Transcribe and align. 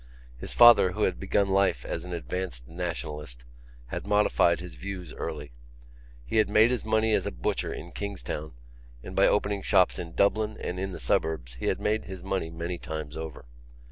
His 0.35 0.51
father, 0.51 0.93
who 0.93 1.03
had 1.03 1.19
begun 1.19 1.49
life 1.49 1.85
as 1.85 2.03
an 2.03 2.11
advanced 2.11 2.67
Nationalist, 2.67 3.45
had 3.89 4.07
modified 4.07 4.59
his 4.59 4.73
views 4.73 5.13
early. 5.13 5.51
He 6.25 6.37
had 6.37 6.49
made 6.49 6.71
his 6.71 6.83
money 6.83 7.13
as 7.13 7.27
a 7.27 7.31
butcher 7.31 7.71
in 7.71 7.91
Kingstown 7.91 8.53
and 9.03 9.15
by 9.15 9.27
opening 9.27 9.61
shops 9.61 9.99
in 9.99 10.13
Dublin 10.15 10.57
and 10.59 10.79
in 10.79 10.91
the 10.91 10.99
suburbs 10.99 11.53
he 11.53 11.67
had 11.67 11.79
made 11.79 12.05
his 12.05 12.23
money 12.23 12.49
many 12.49 12.79
times 12.79 13.15
over. 13.15 13.45